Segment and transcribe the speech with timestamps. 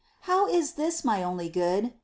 [0.21, 0.25] 5.
[0.33, 1.93] How is this, my only Good?